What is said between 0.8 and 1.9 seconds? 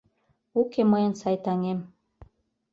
мыйын сай таҥем.